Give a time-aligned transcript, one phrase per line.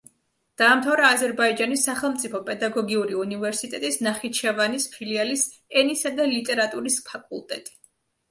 [0.59, 5.43] დაამთავრა აზერბაიჯანის სახელმწიფო პედაგოგიური უნივერსიტეტის ნახიჩევანის ფილიალის
[5.83, 7.77] ენისა და ლიტერატურის ფაკულტეტი.